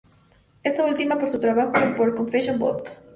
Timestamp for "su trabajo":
1.29-1.75